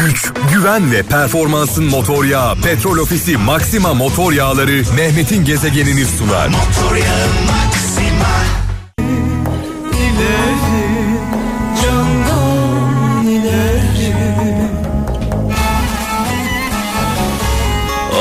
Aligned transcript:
güç, 0.00 0.32
güven 0.52 0.92
ve 0.92 1.02
performansın 1.02 1.84
motor 1.84 2.24
yağı 2.24 2.56
Petrol 2.56 2.98
Ofisi 2.98 3.36
Maxima 3.36 3.94
motor 3.94 4.32
yağları 4.32 4.82
Mehmet'in 4.96 5.44
gezegenini 5.44 6.04
sunar. 6.04 6.48
Motor 6.48 6.96
yağı 6.96 7.26
Maxima. 7.46 7.80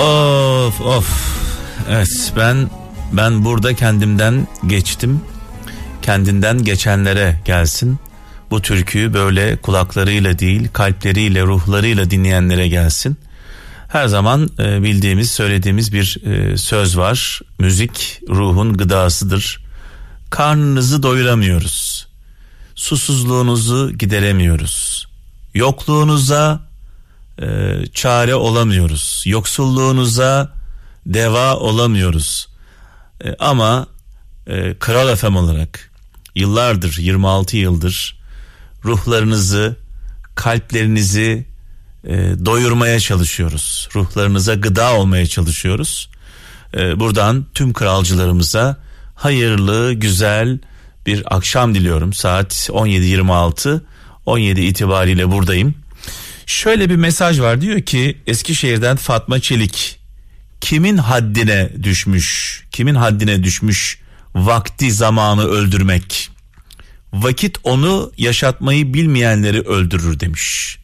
Of 0.02 0.82
of. 0.82 1.07
Evet 1.89 2.34
ben 2.38 2.70
ben 3.14 3.46
burada 3.46 3.73
kendimden 3.73 4.48
geçtim. 4.68 5.21
Kendinden 6.02 6.64
geçenlere 6.64 7.36
gelsin. 7.46 8.00
Bu 8.52 8.61
türküyü 8.61 9.13
böyle 9.13 9.55
kulaklarıyla 9.55 10.39
değil 10.39 10.68
kalpleriyle 10.73 11.43
ruhlarıyla 11.43 12.11
dinleyenlere 12.11 12.68
gelsin. 12.68 13.18
Her 13.87 14.07
zaman 14.07 14.50
e, 14.60 14.83
bildiğimiz 14.83 15.32
söylediğimiz 15.32 15.93
bir 15.93 16.18
e, 16.25 16.57
söz 16.57 16.97
var. 16.97 17.41
Müzik 17.60 18.21
ruhun 18.29 18.77
gıdasıdır. 18.77 19.64
Karnınızı 20.29 21.04
doyuramıyoruz. 21.04 22.07
Susuzluğunuzu 22.75 23.91
gideremiyoruz. 23.91 25.07
Yokluğunuza 25.54 26.61
e, 27.41 27.75
çare 27.93 28.36
olamıyoruz. 28.36 29.24
Yoksulluğunuza 29.25 30.54
deva 31.05 31.55
olamıyoruz. 31.55 32.47
Ama 33.39 33.88
e, 34.47 34.75
Kral 34.80 35.09
Efem 35.09 35.36
olarak 35.36 35.91
yıllardır 36.36 36.97
26 37.00 37.58
yıldır 37.58 38.19
ruhlarınızı 38.86 39.75
kalplerinizi 40.36 41.45
e, 42.03 42.16
doyurmaya 42.45 43.00
çalışıyoruz. 43.00 43.89
Ruhlarınıza 43.95 44.55
gıda 44.55 44.94
olmaya 44.94 45.28
çalışıyoruz. 45.28 46.09
E, 46.77 47.00
buradan 47.00 47.45
tüm 47.53 47.73
kralcılarımıza 47.73 48.77
hayırlı 49.16 49.94
güzel 49.94 50.59
bir 51.05 51.35
akşam 51.35 51.75
diliyorum. 51.75 52.13
Saat 52.13 52.53
17.26 52.53 53.81
17 54.25 54.61
itibariyle 54.61 55.31
buradayım. 55.31 55.75
Şöyle 56.45 56.89
bir 56.89 56.95
mesaj 56.95 57.39
var 57.39 57.61
diyor 57.61 57.81
ki 57.81 58.17
Eskişehir'den 58.27 58.95
Fatma 58.95 59.39
Çelik 59.39 60.00
kimin 60.61 60.97
haddine 60.97 61.69
düşmüş 61.83 62.61
kimin 62.72 62.95
haddine 62.95 63.44
düşmüş 63.44 64.00
vakti 64.35 64.91
zamanı 64.91 65.44
öldürmek 65.44 66.30
vakit 67.13 67.57
onu 67.63 68.11
yaşatmayı 68.17 68.93
bilmeyenleri 68.93 69.61
öldürür 69.61 70.19
demiş. 70.19 70.77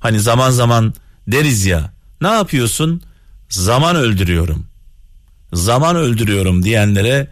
Hani 0.00 0.20
zaman 0.20 0.50
zaman 0.50 0.94
deriz 1.26 1.66
ya 1.66 1.92
ne 2.20 2.28
yapıyorsun 2.28 3.02
zaman 3.48 3.96
öldürüyorum 3.96 4.66
zaman 5.54 5.96
öldürüyorum 5.96 6.62
diyenlere 6.62 7.28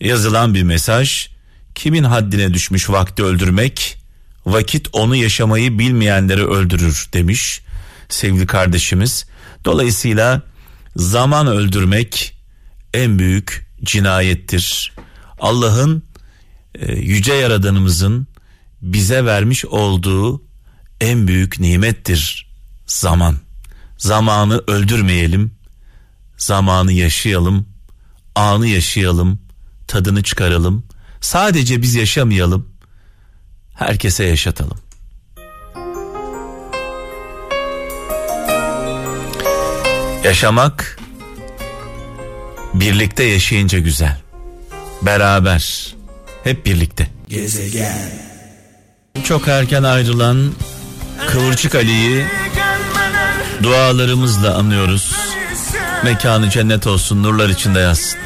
yazılan 0.00 0.54
bir 0.54 0.62
mesaj 0.62 1.28
kimin 1.74 2.04
haddine 2.04 2.54
düşmüş 2.54 2.90
vakti 2.90 3.22
öldürmek 3.22 3.96
vakit 4.46 4.88
onu 4.92 5.16
yaşamayı 5.16 5.78
bilmeyenleri 5.78 6.46
öldürür 6.46 7.08
demiş 7.12 7.60
sevgili 8.08 8.46
kardeşimiz. 8.46 9.26
Dolayısıyla 9.64 10.42
zaman 10.96 11.46
öldürmek 11.46 12.38
en 12.94 13.18
büyük 13.18 13.66
cinayettir. 13.84 14.92
Allah'ın 15.40 16.02
yüce 16.96 17.34
yaradanımızın 17.34 18.26
bize 18.82 19.24
vermiş 19.24 19.64
olduğu 19.64 20.42
en 21.00 21.28
büyük 21.28 21.60
nimettir 21.60 22.50
zaman. 22.86 23.36
Zamanı 23.98 24.62
öldürmeyelim. 24.66 25.54
Zamanı 26.36 26.92
yaşayalım. 26.92 27.68
Anı 28.34 28.66
yaşayalım. 28.66 29.38
Tadını 29.86 30.22
çıkaralım. 30.22 30.84
Sadece 31.20 31.82
biz 31.82 31.94
yaşamayalım 31.94 32.76
herkese 33.74 34.24
yaşatalım. 34.24 34.78
Yaşamak 40.24 40.98
birlikte 42.74 43.24
yaşayınca 43.24 43.78
güzel. 43.78 44.20
Beraber, 45.02 45.95
hep 46.46 46.66
birlikte. 46.66 47.06
Gezegen. 47.28 48.10
Çok 49.24 49.48
erken 49.48 49.82
ayrılan 49.82 50.52
Kıvırcık 51.28 51.74
Ali'yi 51.74 52.24
dualarımızla 53.62 54.54
anıyoruz. 54.54 55.12
Mekanı 56.04 56.50
cennet 56.50 56.86
olsun, 56.86 57.22
nurlar 57.22 57.48
içinde 57.48 57.80
yazsın. 57.80 58.18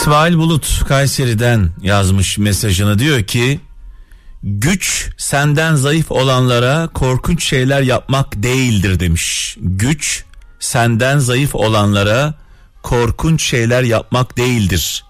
İsmail 0.00 0.36
Bulut 0.36 0.84
Kayseri'den 0.88 1.70
yazmış 1.82 2.38
mesajını 2.38 2.98
diyor 2.98 3.22
ki 3.22 3.60
güç 4.42 5.10
senden 5.16 5.74
zayıf 5.74 6.12
olanlara 6.12 6.88
korkunç 6.88 7.44
şeyler 7.44 7.82
yapmak 7.82 8.42
değildir 8.42 9.00
demiş. 9.00 9.56
Güç 9.60 10.24
senden 10.60 11.18
zayıf 11.18 11.54
olanlara 11.54 12.34
korkunç 12.82 13.42
şeyler 13.42 13.82
yapmak 13.82 14.36
değildir. 14.36 15.04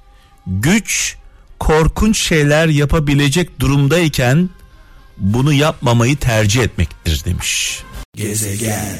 Güç 0.46 1.16
korkunç 1.60 2.18
şeyler 2.18 2.68
yapabilecek 2.68 3.60
durumdayken 3.60 4.50
bunu 5.16 5.52
yapmamayı 5.52 6.16
tercih 6.16 6.62
etmektir 6.62 7.24
demiş. 7.24 7.82
Gezegen 8.16 8.98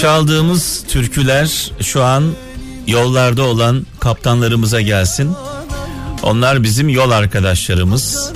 Çaldığımız 0.00 0.84
türküler 0.88 1.72
şu 1.80 2.04
an 2.04 2.32
yollarda 2.86 3.42
olan 3.42 3.86
kaptanlarımıza 4.00 4.80
gelsin. 4.80 5.36
Onlar 6.22 6.62
bizim 6.62 6.88
yol 6.88 7.10
arkadaşlarımız. 7.10 8.32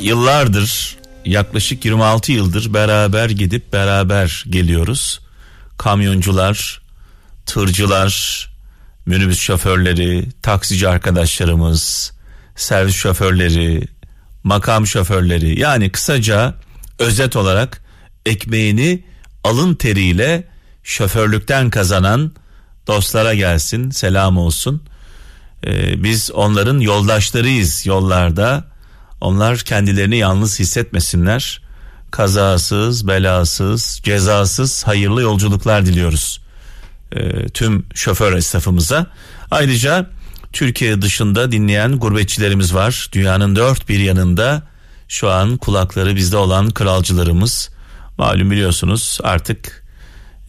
Yıllardır 0.00 0.96
yaklaşık 1.24 1.84
26 1.84 2.32
yıldır 2.32 2.74
beraber 2.74 3.30
gidip 3.30 3.72
beraber 3.72 4.44
geliyoruz. 4.50 5.20
Kamyoncular, 5.78 6.82
tırcılar, 7.46 8.46
minibüs 9.06 9.40
şoförleri, 9.40 10.28
taksici 10.42 10.88
arkadaşlarımız, 10.88 12.12
servis 12.56 12.94
şoförleri, 12.94 13.88
makam 14.44 14.86
şoförleri 14.86 15.60
yani 15.60 15.92
kısaca 15.92 16.54
özet 16.98 17.36
olarak 17.36 17.89
ekmeğini 18.30 19.04
alın 19.44 19.74
teriyle 19.74 20.48
şoförlükten 20.82 21.70
kazanan 21.70 22.32
dostlara 22.86 23.34
gelsin 23.34 23.90
selam 23.90 24.38
olsun. 24.38 24.82
Ee, 25.66 26.02
biz 26.02 26.30
onların 26.30 26.78
yoldaşlarıyız 26.78 27.86
yollarda. 27.86 28.64
Onlar 29.20 29.58
kendilerini 29.58 30.16
yalnız 30.16 30.60
hissetmesinler. 30.60 31.62
Kazasız, 32.10 33.08
belasız, 33.08 34.00
cezasız 34.04 34.86
hayırlı 34.86 35.22
yolculuklar 35.22 35.86
diliyoruz. 35.86 36.40
Ee, 37.12 37.48
tüm 37.48 37.86
şoför 37.94 38.32
esnafımıza. 38.32 39.06
Ayrıca 39.50 40.10
Türkiye 40.52 41.02
dışında 41.02 41.52
dinleyen 41.52 41.98
gurbetçilerimiz 41.98 42.74
var. 42.74 43.08
Dünyanın 43.12 43.56
dört 43.56 43.88
bir 43.88 43.98
yanında 43.98 44.62
şu 45.08 45.30
an 45.30 45.56
kulakları 45.56 46.16
bizde 46.16 46.36
olan 46.36 46.70
kralcılarımız 46.70 47.70
Malum 48.20 48.50
biliyorsunuz 48.50 49.18
artık 49.22 49.84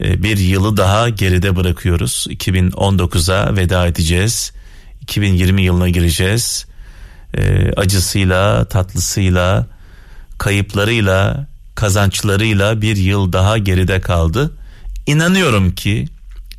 e, 0.00 0.22
bir 0.22 0.38
yılı 0.38 0.76
daha 0.76 1.08
geride 1.08 1.56
bırakıyoruz. 1.56 2.26
2019'a 2.30 3.56
veda 3.56 3.86
edeceğiz. 3.86 4.52
2020 5.00 5.62
yılına 5.62 5.88
gireceğiz. 5.88 6.66
E, 7.34 7.72
acısıyla, 7.76 8.64
tatlısıyla, 8.64 9.66
kayıplarıyla, 10.38 11.46
kazançlarıyla 11.74 12.82
bir 12.82 12.96
yıl 12.96 13.32
daha 13.32 13.58
geride 13.58 14.00
kaldı. 14.00 14.52
İnanıyorum 15.06 15.74
ki, 15.74 16.08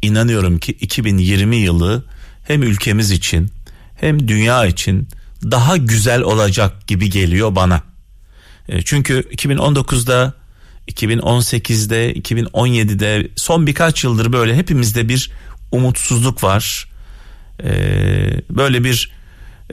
inanıyorum 0.01 0.59
ki 0.59 0.71
2020 0.71 1.55
yılı 1.55 2.03
hem 2.47 2.63
ülkemiz 2.63 3.11
için 3.11 3.51
hem 3.95 4.27
dünya 4.27 4.65
için 4.65 5.07
daha 5.43 5.77
güzel 5.77 6.21
olacak 6.21 6.87
gibi 6.87 7.09
geliyor 7.09 7.55
bana. 7.55 7.81
E, 8.69 8.81
çünkü 8.81 9.21
2019'da 9.31 10.42
2018'de 10.87 12.13
2017'de 12.13 13.27
son 13.35 13.67
birkaç 13.67 14.03
yıldır 14.03 14.33
böyle 14.33 14.55
hepimizde 14.55 15.09
bir 15.09 15.31
umutsuzluk 15.71 16.43
var. 16.43 16.89
Ee, 17.63 18.41
böyle 18.49 18.83
bir 18.83 19.11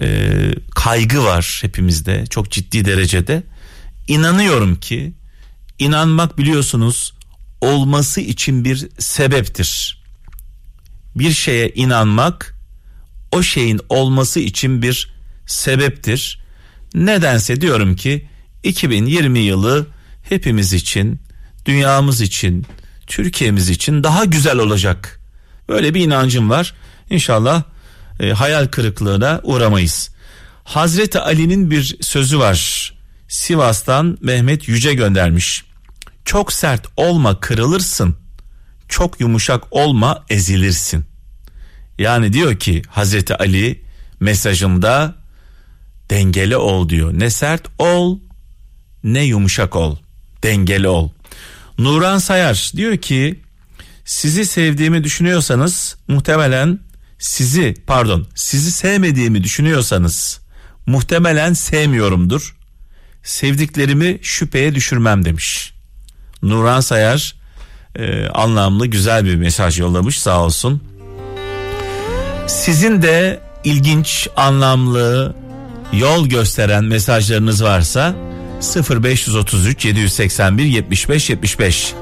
e, 0.00 0.30
kaygı 0.74 1.24
var 1.24 1.58
hepimizde 1.62 2.24
çok 2.26 2.50
ciddi 2.50 2.84
derecede. 2.84 3.42
inanıyorum 4.08 4.76
ki 4.76 5.12
inanmak 5.78 6.38
biliyorsunuz 6.38 7.12
olması 7.60 8.20
için 8.20 8.64
bir 8.64 8.88
sebeptir. 8.98 10.02
Bir 11.16 11.32
şeye 11.32 11.68
inanmak 11.68 12.54
o 13.32 13.42
şeyin 13.42 13.80
olması 13.88 14.40
için 14.40 14.82
bir 14.82 15.12
sebeptir. 15.46 16.40
Nedense 16.94 17.60
diyorum 17.60 17.96
ki 17.96 18.28
2020 18.62 19.38
yılı 19.38 19.86
hepimiz 20.30 20.72
için, 20.72 21.20
dünyamız 21.66 22.20
için, 22.20 22.66
Türkiye'miz 23.06 23.68
için 23.68 24.02
daha 24.02 24.24
güzel 24.24 24.58
olacak. 24.58 25.20
Böyle 25.68 25.94
bir 25.94 26.00
inancım 26.00 26.50
var. 26.50 26.74
İnşallah 27.10 27.62
e, 28.20 28.30
hayal 28.32 28.66
kırıklığına 28.66 29.40
uğramayız. 29.42 30.10
Hazreti 30.64 31.18
Ali'nin 31.18 31.70
bir 31.70 31.96
sözü 32.00 32.38
var. 32.38 32.92
Sivas'tan 33.28 34.18
Mehmet 34.20 34.68
Yüce 34.68 34.94
göndermiş. 34.94 35.64
Çok 36.24 36.52
sert 36.52 36.86
olma 36.96 37.40
kırılırsın. 37.40 38.16
Çok 38.88 39.20
yumuşak 39.20 39.64
olma 39.70 40.24
ezilirsin. 40.30 41.04
Yani 41.98 42.32
diyor 42.32 42.56
ki 42.56 42.82
Hazreti 42.88 43.36
Ali 43.36 43.84
mesajında 44.20 45.14
dengeli 46.10 46.56
ol 46.56 46.88
diyor. 46.88 47.12
Ne 47.14 47.30
sert 47.30 47.62
ol 47.78 48.18
ne 49.04 49.22
yumuşak 49.24 49.76
ol. 49.76 49.96
Dengeli 50.42 50.88
ol. 50.88 51.08
Nuran 51.78 52.18
Sayar 52.18 52.72
diyor 52.76 52.96
ki 52.96 53.40
sizi 54.04 54.46
sevdiğimi 54.46 55.04
düşünüyorsanız 55.04 55.96
muhtemelen 56.08 56.80
sizi 57.18 57.74
pardon 57.86 58.26
sizi 58.34 58.72
sevmediğimi 58.72 59.44
düşünüyorsanız 59.44 60.40
muhtemelen 60.86 61.52
sevmiyorumdur. 61.52 62.56
Sevdiklerimi 63.22 64.18
şüpheye 64.22 64.74
düşürmem 64.74 65.24
demiş. 65.24 65.74
Nuran 66.42 66.80
Sayar 66.80 67.34
e, 67.96 68.26
anlamlı 68.26 68.86
güzel 68.86 69.24
bir 69.24 69.36
mesaj 69.36 69.80
yollamış 69.80 70.20
sağ 70.20 70.44
olsun. 70.44 70.82
Sizin 72.46 73.02
de 73.02 73.40
ilginç, 73.64 74.28
anlamlı, 74.36 75.34
yol 75.92 76.26
gösteren 76.26 76.84
mesajlarınız 76.84 77.64
varsa 77.64 78.14
0533 78.60 79.84
781 79.84 80.64
75 80.64 81.30
75 81.30 81.94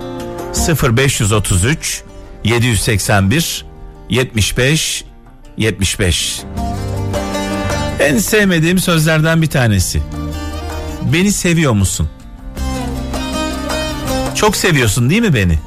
0533 0.82 2.02
781 2.44 3.64
75 4.10 5.05
75 5.56 6.43
En 8.00 8.19
sevmediğim 8.19 8.78
sözlerden 8.78 9.43
bir 9.43 9.46
tanesi. 9.46 10.02
Beni 11.12 11.32
seviyor 11.32 11.72
musun? 11.72 12.08
Çok 14.34 14.56
seviyorsun 14.56 15.11
değil 15.11 15.22
mi 15.22 15.34
beni? 15.34 15.58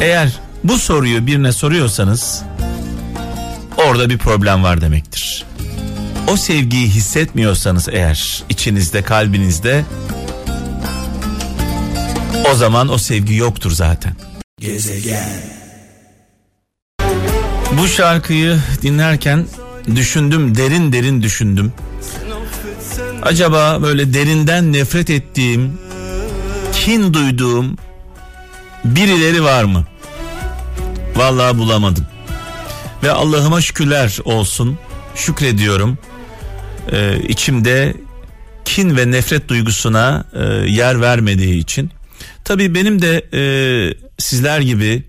Eğer 0.00 0.40
bu 0.64 0.78
soruyu 0.78 1.26
birine 1.26 1.52
soruyorsanız 1.52 2.42
orada 3.76 4.10
bir 4.10 4.18
problem 4.18 4.62
var 4.62 4.80
demektir. 4.80 5.49
O 6.30 6.36
sevgiyi 6.36 6.88
hissetmiyorsanız 6.88 7.88
eğer 7.88 8.44
içinizde 8.48 9.02
kalbinizde 9.02 9.84
o 12.50 12.54
zaman 12.54 12.88
o 12.88 12.98
sevgi 12.98 13.34
yoktur 13.34 13.70
zaten. 13.70 14.16
Gezegen. 14.60 15.42
Bu 17.78 17.88
şarkıyı 17.88 18.58
dinlerken 18.82 19.46
düşündüm 19.96 20.56
derin 20.56 20.92
derin 20.92 21.22
düşündüm. 21.22 21.72
Acaba 23.22 23.82
böyle 23.82 24.14
derinden 24.14 24.72
nefret 24.72 25.10
ettiğim, 25.10 25.78
kin 26.72 27.14
duyduğum 27.14 27.76
birileri 28.84 29.44
var 29.44 29.64
mı? 29.64 29.86
Vallahi 31.16 31.58
bulamadım. 31.58 32.06
Ve 33.02 33.12
Allah'ıma 33.12 33.60
şükürler 33.60 34.18
olsun. 34.24 34.78
Şükrediyorum. 35.14 35.98
Ee, 36.92 37.18
içimde 37.28 37.94
kin 38.64 38.96
ve 38.96 39.10
nefret 39.10 39.48
duygusuna 39.48 40.24
e, 40.32 40.44
yer 40.70 41.00
vermediği 41.00 41.58
için. 41.58 41.90
Tabii 42.44 42.74
benim 42.74 43.02
de 43.02 43.26
e, 43.34 43.42
sizler 44.18 44.60
gibi 44.60 45.02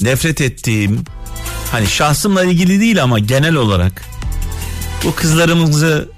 nefret 0.00 0.40
ettiğim 0.40 1.04
hani 1.70 1.86
şahsımla 1.86 2.44
ilgili 2.44 2.80
değil 2.80 3.02
ama 3.02 3.18
genel 3.18 3.54
olarak 3.54 4.02
bu 5.04 5.14
kızlarımızı 5.14 6.08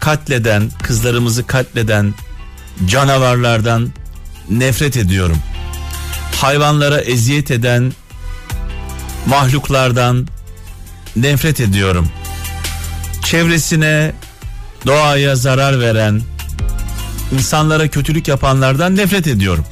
katleden, 0.00 0.70
kızlarımızı 0.82 1.46
katleden 1.46 2.14
canavarlardan 2.86 3.92
nefret 4.50 4.96
ediyorum. 4.96 5.38
Hayvanlara 6.40 7.00
eziyet 7.00 7.50
eden 7.50 7.92
mahluklardan 9.26 10.28
nefret 11.16 11.60
ediyorum. 11.60 12.08
Çevresine, 13.24 14.12
doğaya 14.86 15.36
zarar 15.36 15.80
veren, 15.80 16.22
insanlara 17.32 17.88
kötülük 17.88 18.28
yapanlardan 18.28 18.96
nefret 18.96 19.26
ediyorum. 19.26 19.64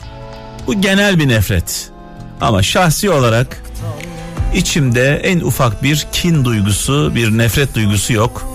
Bu 0.66 0.80
genel 0.80 1.18
bir 1.18 1.28
nefret. 1.28 1.90
Ama 2.40 2.62
şahsi 2.62 3.10
olarak 3.10 3.62
içimde 4.54 5.20
en 5.24 5.40
ufak 5.40 5.82
bir 5.82 6.06
kin 6.12 6.44
duygusu, 6.44 7.12
bir 7.14 7.38
nefret 7.38 7.74
duygusu 7.74 8.12
yok. 8.12 8.48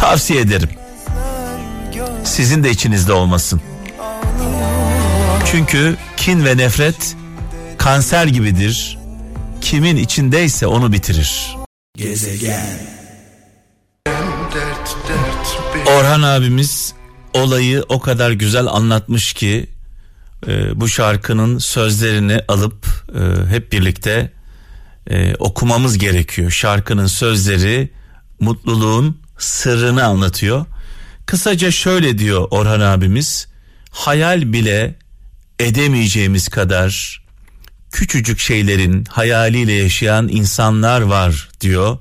Tavsiye 0.00 0.40
ederim. 0.40 0.70
Sizin 2.24 2.64
de 2.64 2.70
içinizde 2.70 3.12
olmasın. 3.12 3.60
Çünkü 5.50 5.96
kin 6.16 6.44
ve 6.44 6.56
nefret 6.56 7.16
kanser 7.78 8.26
gibidir. 8.26 8.98
Kimin 9.60 9.96
içindeyse 9.96 10.66
onu 10.66 10.92
bitirir. 10.92 11.56
Gezegen. 11.96 12.99
Orhan 15.90 16.22
abimiz 16.22 16.94
olayı 17.34 17.84
o 17.88 18.00
kadar 18.00 18.30
güzel 18.30 18.66
anlatmış 18.66 19.32
ki 19.32 19.66
e, 20.46 20.80
bu 20.80 20.88
şarkının 20.88 21.58
sözlerini 21.58 22.40
alıp 22.48 22.86
e, 23.14 23.50
hep 23.50 23.72
birlikte 23.72 24.32
e, 25.10 25.34
okumamız 25.34 25.98
gerekiyor. 25.98 26.50
Şarkının 26.50 27.06
sözleri 27.06 27.90
mutluluğun 28.40 29.20
sırrını 29.38 30.04
anlatıyor. 30.04 30.66
Kısaca 31.26 31.70
şöyle 31.70 32.18
diyor 32.18 32.48
Orhan 32.50 32.80
abimiz. 32.80 33.48
Hayal 33.90 34.52
bile 34.52 34.98
edemeyeceğimiz 35.58 36.48
kadar 36.48 37.22
küçücük 37.92 38.38
şeylerin 38.38 39.04
hayaliyle 39.04 39.72
yaşayan 39.72 40.28
insanlar 40.28 41.00
var 41.00 41.48
diyor. 41.60 41.98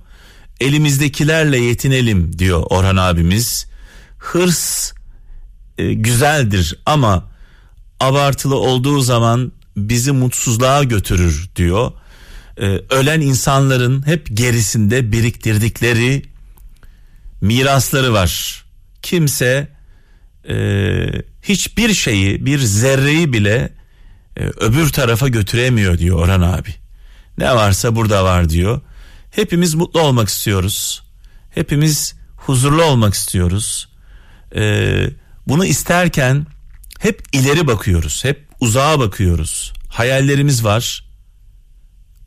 Elimizdekilerle 0.60 1.58
yetinelim 1.58 2.40
diyor 2.40 2.64
Orhan 2.70 2.98
abimiz. 2.98 3.69
Hırs 4.20 4.94
e, 5.78 5.94
güzeldir 5.94 6.76
ama 6.86 7.32
abartılı 8.00 8.56
olduğu 8.56 9.02
zaman 9.02 9.52
bizi 9.78 10.12
mutsuzluğa 10.12 10.84
götürür 10.84 11.50
diyor. 11.56 11.92
E, 12.58 12.66
ölen 12.90 13.22
insanların 13.22 14.08
hep 14.08 14.38
gerisinde 14.38 15.12
biriktirdikleri 15.12 16.24
mirasları 17.42 18.14
var. 18.14 18.64
Kimse 19.02 19.68
e, 20.50 20.56
hiçbir 21.42 21.94
şeyi 21.94 22.46
bir 22.46 22.60
zerreyi 22.60 23.34
bile 23.34 23.74
e, 24.38 24.44
öbür 24.44 24.90
tarafa 24.90 25.28
götüremiyor 25.28 25.98
diyor 25.98 26.20
Orhan 26.20 26.42
abi. 26.42 26.76
Ne 27.38 27.56
varsa 27.56 27.96
burada 27.96 28.24
var 28.24 28.50
diyor. 28.50 28.82
Hepimiz 29.32 29.74
mutlu 29.74 30.02
olmak 30.02 30.30
istiyoruz. 30.30 31.04
Hepimiz 31.50 32.16
huzurlu 32.36 32.84
olmak 32.84 33.14
istiyoruz. 33.14 33.89
Ee, 34.56 35.10
bunu 35.48 35.66
isterken 35.66 36.48
hep 37.00 37.24
ileri 37.34 37.68
bakıyoruz. 37.68 38.24
Hep 38.24 38.48
uzağa 38.60 39.00
bakıyoruz. 39.00 39.74
Hayallerimiz 39.90 40.64
var. 40.64 41.06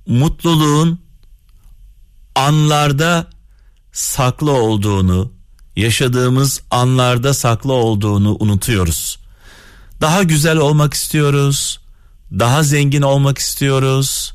Mutluluğun 0.07 1.01
anlarda 2.35 3.31
saklı 3.93 4.51
olduğunu, 4.51 5.33
yaşadığımız 5.77 6.61
anlarda 6.71 7.35
saklı 7.35 7.73
olduğunu 7.73 8.37
unutuyoruz. 8.41 9.19
Daha 10.01 10.23
güzel 10.23 10.57
olmak 10.57 10.95
istiyoruz. 10.95 11.81
Daha 12.39 12.63
zengin 12.63 13.03
olmak 13.03 13.39
istiyoruz. 13.39 14.33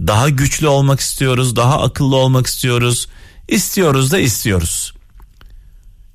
Daha 0.00 0.28
güçlü 0.28 0.68
olmak 0.68 1.00
istiyoruz, 1.00 1.56
daha 1.56 1.82
akıllı 1.82 2.16
olmak 2.16 2.46
istiyoruz. 2.46 3.08
İstiyoruz 3.48 4.12
da 4.12 4.18
istiyoruz. 4.18 4.92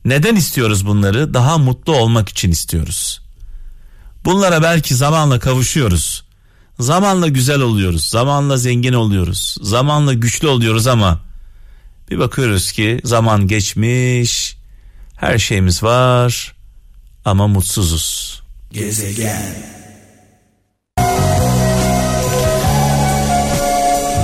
Neden 0.05 0.35
istiyoruz 0.35 0.85
bunları? 0.85 1.33
Daha 1.33 1.57
mutlu 1.57 1.95
olmak 1.95 2.29
için 2.29 2.51
istiyoruz. 2.51 3.21
Bunlara 4.25 4.61
belki 4.61 4.95
zamanla 4.95 5.39
kavuşuyoruz. 5.39 6.25
Zamanla 6.79 7.27
güzel 7.27 7.59
oluyoruz, 7.59 8.05
zamanla 8.09 8.57
zengin 8.57 8.93
oluyoruz, 8.93 9.57
zamanla 9.61 10.13
güçlü 10.13 10.47
oluyoruz 10.47 10.87
ama 10.87 11.19
bir 12.11 12.19
bakıyoruz 12.19 12.71
ki 12.71 13.01
zaman 13.03 13.47
geçmiş, 13.47 14.57
her 15.15 15.37
şeyimiz 15.39 15.83
var 15.83 16.55
ama 17.25 17.47
mutsuzuz. 17.47 18.41
Gezegen. 18.71 19.55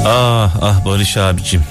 Ah 0.05 0.55
ah 0.61 0.85
Barış 0.85 1.17
abicim. 1.17 1.63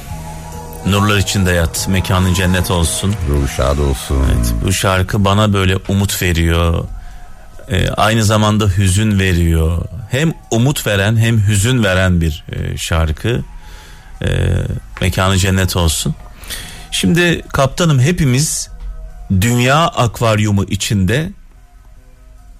Nurlar 0.86 1.18
içinde 1.18 1.52
yat. 1.52 1.88
Mekanın 1.88 2.34
cennet 2.34 2.70
olsun. 2.70 3.14
Ruhu 3.28 3.48
şad 3.48 3.78
olsun. 3.78 4.24
Evet, 4.36 4.54
bu 4.64 4.72
şarkı 4.72 5.24
bana 5.24 5.52
böyle 5.52 5.76
umut 5.88 6.22
veriyor. 6.22 6.84
Ee, 7.70 7.88
aynı 7.88 8.24
zamanda 8.24 8.68
hüzün 8.76 9.18
veriyor. 9.18 9.84
Hem 10.10 10.32
umut 10.50 10.86
veren 10.86 11.16
hem 11.16 11.46
hüzün 11.48 11.84
veren 11.84 12.20
bir 12.20 12.44
e, 12.52 12.76
şarkı. 12.76 13.40
Ee, 14.22 14.28
mekanı 15.00 15.38
cennet 15.38 15.76
olsun. 15.76 16.14
Şimdi 16.90 17.42
kaptanım 17.42 18.00
hepimiz 18.00 18.68
dünya 19.40 19.78
akvaryumu 19.78 20.64
içinde 20.64 21.30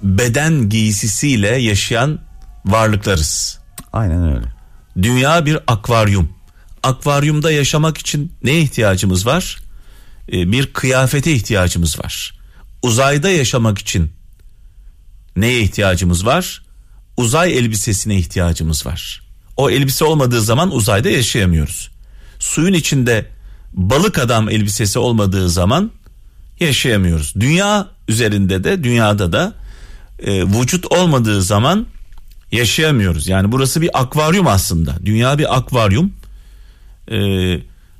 beden 0.02 0.68
giysisiyle 0.68 1.48
yaşayan 1.48 2.18
varlıklarız. 2.64 3.58
Aynen 3.92 4.36
öyle. 4.36 4.46
Dünya 5.02 5.46
bir 5.46 5.58
akvaryum. 5.66 6.28
Akvaryumda 6.82 7.50
yaşamak 7.50 7.98
için 7.98 8.32
ne 8.42 8.58
ihtiyacımız 8.58 9.26
var? 9.26 9.58
Ee, 10.32 10.52
bir 10.52 10.66
kıyafete 10.66 11.32
ihtiyacımız 11.32 11.98
var. 11.98 12.34
Uzayda 12.82 13.28
yaşamak 13.28 13.78
için 13.78 14.12
neye 15.36 15.60
ihtiyacımız 15.60 16.26
var? 16.26 16.62
Uzay 17.16 17.58
elbisesine 17.58 18.16
ihtiyacımız 18.16 18.86
var. 18.86 19.22
O 19.56 19.70
elbise 19.70 20.04
olmadığı 20.04 20.42
zaman 20.42 20.74
uzayda 20.74 21.10
yaşayamıyoruz. 21.10 21.90
Suyun 22.38 22.72
içinde 22.72 23.26
balık 23.72 24.18
adam 24.18 24.48
elbisesi 24.48 24.98
olmadığı 24.98 25.50
zaman 25.50 25.90
yaşayamıyoruz. 26.60 27.34
Dünya 27.40 27.88
üzerinde 28.08 28.64
de 28.64 28.84
dünyada 28.84 29.32
da 29.32 29.54
e, 30.18 30.44
vücut 30.44 30.92
olmadığı 30.92 31.42
zaman 31.42 31.86
yaşayamıyoruz. 32.52 33.28
Yani 33.28 33.52
burası 33.52 33.80
bir 33.80 34.00
akvaryum 34.00 34.46
aslında. 34.46 34.96
Dünya 35.04 35.38
bir 35.38 35.56
akvaryum. 35.56 36.12
E, 37.10 37.16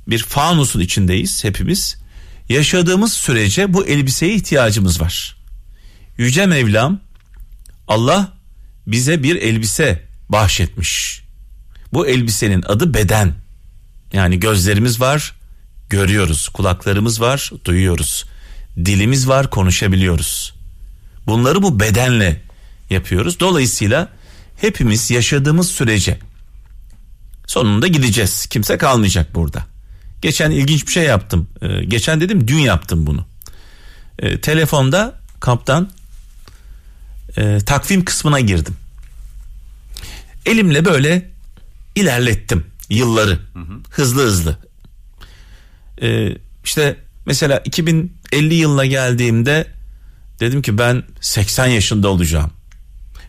bir 0.07 0.19
fanusun 0.19 0.79
içindeyiz 0.79 1.43
hepimiz. 1.43 1.97
Yaşadığımız 2.49 3.13
sürece 3.13 3.73
bu 3.73 3.87
elbiseye 3.87 4.33
ihtiyacımız 4.35 5.01
var. 5.01 5.37
Yüce 6.17 6.45
Mevlam 6.45 6.99
Allah 7.87 8.33
bize 8.87 9.23
bir 9.23 9.35
elbise 9.35 10.03
bahşetmiş. 10.29 11.21
Bu 11.93 12.07
elbisenin 12.07 12.63
adı 12.67 12.93
beden. 12.93 13.33
Yani 14.13 14.39
gözlerimiz 14.39 15.01
var, 15.01 15.35
görüyoruz. 15.89 16.49
Kulaklarımız 16.49 17.21
var, 17.21 17.51
duyuyoruz. 17.65 18.25
Dilimiz 18.77 19.27
var, 19.27 19.49
konuşabiliyoruz. 19.49 20.53
Bunları 21.27 21.63
bu 21.63 21.79
bedenle 21.79 22.41
yapıyoruz. 22.89 23.39
Dolayısıyla 23.39 24.09
hepimiz 24.61 25.11
yaşadığımız 25.11 25.71
sürece 25.71 26.19
sonunda 27.47 27.87
gideceğiz. 27.87 28.45
Kimse 28.45 28.77
kalmayacak 28.77 29.35
burada. 29.35 29.65
Geçen 30.21 30.51
ilginç 30.51 30.87
bir 30.87 30.91
şey 30.91 31.03
yaptım. 31.03 31.47
Ee, 31.61 31.83
geçen 31.83 32.21
dedim 32.21 32.47
dün 32.47 32.59
yaptım 32.59 33.07
bunu. 33.07 33.25
Ee, 34.19 34.41
telefonda 34.41 35.19
kaptan 35.39 35.89
e, 37.37 37.57
takvim 37.65 38.05
kısmına 38.05 38.39
girdim. 38.39 38.75
Elimle 40.45 40.85
böyle 40.85 41.31
ilerlettim 41.95 42.65
yılları 42.89 43.39
hı 43.53 43.59
hı. 43.59 43.73
hızlı 43.89 44.23
hızlı. 44.23 44.57
Ee, 46.01 46.37
işte 46.63 46.97
mesela 47.25 47.61
2050 47.65 48.53
yılına 48.53 48.85
geldiğimde 48.85 49.67
dedim 50.39 50.61
ki 50.61 50.77
ben 50.77 51.03
80 51.21 51.67
yaşında 51.67 52.09
olacağım. 52.09 52.51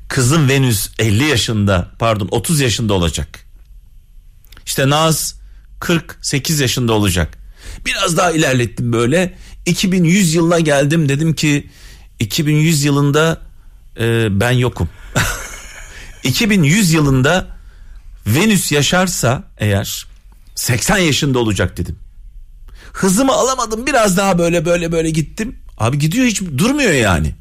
Kızım 0.09 0.49
Venüs 0.49 0.91
50 0.99 1.25
yaşında 1.25 1.91
pardon 1.99 2.29
30 2.31 2.61
yaşında 2.61 2.95
olacak. 2.95 3.47
İşte 4.67 4.91
Naz 4.91 5.35
48 5.81 6.61
yaşında 6.61 6.93
olacak. 6.93 7.39
Biraz 7.87 8.17
daha 8.17 8.31
ilerlettim 8.31 8.93
böyle. 8.93 9.35
2100 9.67 10.35
yılına 10.35 10.61
geldim 10.61 11.09
dedim 11.09 11.35
ki 11.35 11.71
2100 12.19 12.85
yılında 12.85 13.41
e, 14.01 14.41
ben 14.41 14.51
yokum. 14.51 14.89
2100 16.25 16.93
yılında 16.93 17.57
Venüs 18.27 18.73
yaşarsa 18.73 19.45
eğer 19.59 20.07
80 20.55 20.99
yaşında 20.99 21.39
olacak 21.39 21.77
dedim. 21.77 21.99
Hızımı 22.93 23.33
alamadım 23.33 23.87
biraz 23.87 24.17
daha 24.17 24.39
böyle 24.39 24.65
böyle 24.65 24.93
böyle 24.93 25.11
gittim. 25.11 25.59
Abi 25.79 25.99
gidiyor 25.99 26.27
hiç 26.27 26.41
durmuyor 26.41 26.93
yani. 26.93 27.35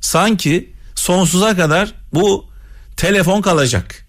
Sanki 0.00 0.72
sonsuza 0.94 1.56
kadar 1.56 1.94
bu 2.12 2.50
telefon 2.96 3.42
kalacak. 3.42 4.05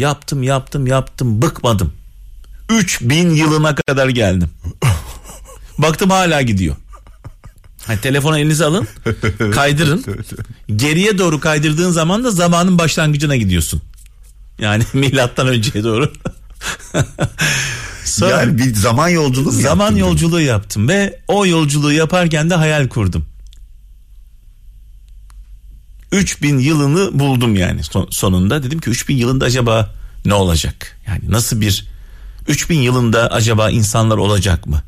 Yaptım 0.00 0.42
yaptım 0.42 0.86
yaptım 0.86 1.42
bıkmadım. 1.42 1.92
3000 2.68 3.30
yılına 3.30 3.74
kadar 3.74 4.08
geldim. 4.08 4.50
Baktım 5.78 6.10
hala 6.10 6.42
gidiyor. 6.42 6.76
Hani 7.86 8.00
telefonu 8.00 8.38
elinize 8.38 8.64
alın, 8.64 8.88
kaydırın. 9.54 10.04
Geriye 10.76 11.18
doğru 11.18 11.40
kaydırdığın 11.40 11.90
zaman 11.90 12.24
da 12.24 12.30
zamanın 12.30 12.78
başlangıcına 12.78 13.36
gidiyorsun. 13.36 13.82
Yani 14.58 14.84
milattan 14.92 15.48
önceye 15.48 15.84
doğru. 15.84 16.12
Sonra, 18.04 18.30
yani 18.30 18.58
bir 18.58 18.74
zaman 18.74 19.08
yolculuğu 19.08 19.50
Zaman 19.50 19.96
yolculuğu 19.96 20.36
mi? 20.36 20.44
yaptım 20.44 20.88
ve 20.88 21.20
o 21.28 21.46
yolculuğu 21.46 21.92
yaparken 21.92 22.50
de 22.50 22.54
hayal 22.54 22.88
kurdum. 22.88 23.24
3000 26.12 26.58
yılını 26.58 27.18
buldum 27.18 27.56
yani 27.56 27.80
sonunda. 28.10 28.62
Dedim 28.62 28.80
ki 28.80 28.90
3000 28.90 29.16
yılında 29.16 29.44
acaba 29.44 29.94
ne 30.24 30.34
olacak? 30.34 30.98
Yani 31.06 31.20
nasıl 31.28 31.60
bir 31.60 31.86
3000 32.48 32.78
yılında 32.78 33.30
acaba 33.30 33.70
insanlar 33.70 34.16
olacak 34.16 34.66
mı? 34.66 34.82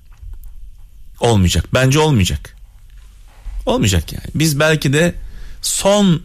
Olmayacak. 1.21 1.65
Bence 1.75 1.99
olmayacak. 1.99 2.57
Olmayacak 3.67 4.13
yani. 4.13 4.27
Biz 4.35 4.61
belki 4.61 4.93
de 4.93 5.15
son 5.63 6.23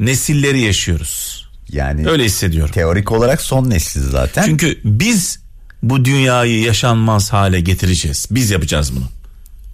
nesilleri 0.00 0.60
yaşıyoruz. 0.60 1.44
Yani 1.68 2.08
öyle 2.08 2.24
hissediyorum. 2.24 2.72
Teorik 2.74 3.12
olarak 3.12 3.42
son 3.42 3.70
nesil 3.70 4.10
zaten. 4.10 4.44
Çünkü 4.44 4.80
biz 4.84 5.38
bu 5.82 6.04
dünyayı 6.04 6.60
yaşanmaz 6.60 7.32
hale 7.32 7.60
getireceğiz. 7.60 8.26
Biz 8.30 8.50
yapacağız 8.50 8.96
bunu. 8.96 9.08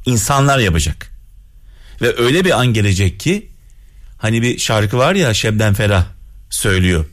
İnsanlar 0.06 0.59
yapacak. 0.59 1.11
Ve 2.02 2.16
öyle 2.18 2.44
bir 2.44 2.61
an 2.61 2.66
gelecek 2.66 3.20
ki 3.20 3.50
hani 4.20 4.42
bir 4.42 4.58
şarkı 4.58 4.98
var 4.98 5.14
ya 5.14 5.34
Şebnem 5.34 5.74
Ferah 5.74 6.06
söylüyor. 6.50 7.06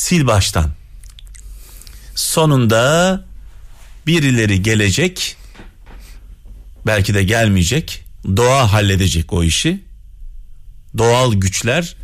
Sil 0.00 0.22
baştan. 0.26 0.70
Sonunda 2.14 3.24
birileri 4.06 4.62
gelecek. 4.62 5.36
Belki 6.86 7.14
de 7.14 7.24
gelmeyecek. 7.24 8.04
Doğa 8.36 8.72
halledecek 8.72 9.32
o 9.32 9.44
işi. 9.44 9.84
Doğal 10.98 11.34
güçler 11.34 11.96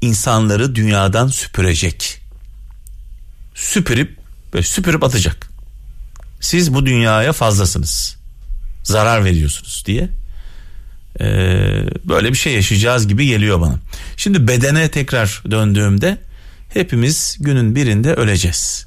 insanları 0.00 0.74
dünyadan 0.74 1.28
süpürecek. 1.28 2.20
Süpürüp 3.54 4.18
ve 4.54 4.62
süpürüp 4.62 5.04
atacak. 5.04 5.50
Siz 6.40 6.74
bu 6.74 6.86
dünyaya 6.86 7.32
fazlasınız. 7.32 8.16
Zarar 8.82 9.24
veriyorsunuz 9.24 9.82
diye. 9.86 10.08
Ee, 11.20 11.86
böyle 12.04 12.32
bir 12.32 12.36
şey 12.36 12.54
yaşayacağız 12.54 13.08
gibi 13.08 13.26
geliyor 13.26 13.60
bana. 13.60 13.78
Şimdi 14.16 14.48
bedene 14.48 14.90
tekrar 14.90 15.42
döndüğümde 15.50 16.18
hepimiz 16.68 17.36
günün 17.40 17.74
birinde 17.74 18.14
öleceğiz. 18.14 18.86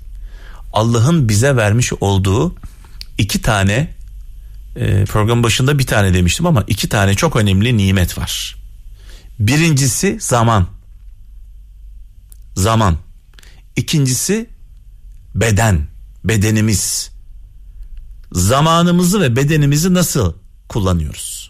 Allah'ın 0.74 1.30
bize 1.30 1.56
vermiş 1.56 1.94
olduğu 2.02 2.56
iki 3.18 3.42
tane 3.42 3.94
e, 4.76 5.06
program 5.06 5.44
başında 5.44 5.80
bir 5.80 5.88
tane 5.88 6.14
demiştim 6.14 6.46
ama 6.46 6.64
iki 6.68 6.90
tane 6.90 7.14
çok 7.14 7.36
önemli 7.36 7.78
nimet 7.78 8.18
var. 8.18 8.56
Birincisi 9.40 10.18
zaman. 10.22 10.68
Zaman. 12.56 12.98
İkincisi 13.76 14.50
beden, 15.36 15.88
bedenimiz. 16.24 17.10
Zamanımızı 18.32 19.22
ve 19.22 19.36
bedenimizi 19.36 19.94
nasıl 19.94 20.34
kullanıyoruz? 20.68 21.50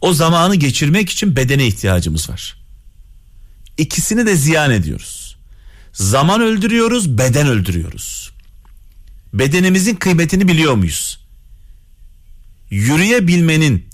O 0.00 0.12
zamanı 0.12 0.56
geçirmek 0.56 1.10
için 1.10 1.36
bedene 1.36 1.66
ihtiyacımız 1.66 2.30
var. 2.30 2.56
İkisini 3.78 4.26
de 4.26 4.36
ziyan 4.36 4.70
ediyoruz. 4.70 5.36
Zaman 5.92 6.40
öldürüyoruz, 6.40 7.18
beden 7.18 7.46
öldürüyoruz. 7.46 8.32
Bedenimizin 9.32 9.94
kıymetini 9.94 10.48
biliyor 10.48 10.74
muyuz? 10.74 11.20
Yürüyebilmenin, 12.70 13.86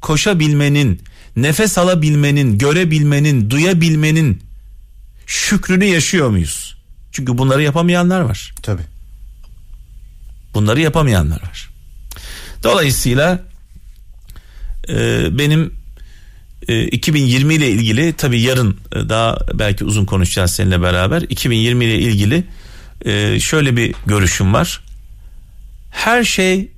koşabilmenin, 0.00 1.02
nefes 1.36 1.78
alabilmenin, 1.78 2.58
görebilmenin, 2.58 3.50
duyabilmenin 3.50 4.42
şükrünü 5.26 5.84
yaşıyor 5.84 6.30
muyuz? 6.30 6.76
Çünkü 7.12 7.38
bunları 7.38 7.62
yapamayanlar 7.62 8.20
var. 8.20 8.54
Tabi. 8.62 8.82
Bunları 10.54 10.80
yapamayanlar 10.80 11.42
var. 11.42 11.70
Dolayısıyla 12.62 13.47
benim 15.38 15.72
e, 16.68 16.84
2020 16.84 17.54
ile 17.54 17.70
ilgili 17.70 18.12
tabii 18.12 18.40
yarın 18.40 18.76
e, 18.92 19.08
daha 19.08 19.38
belki 19.54 19.84
uzun 19.84 20.04
konuşacağız 20.04 20.50
seninle 20.50 20.82
beraber. 20.82 21.22
2020 21.22 21.84
ile 21.84 21.98
ilgili 21.98 22.44
e, 23.04 23.40
şöyle 23.40 23.76
bir 23.76 23.94
görüşüm 24.06 24.52
var. 24.52 24.80
Her 25.90 26.24
şey 26.24 26.70